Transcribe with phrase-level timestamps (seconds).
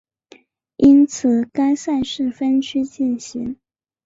[0.77, 3.57] 因此该赛事分区进行。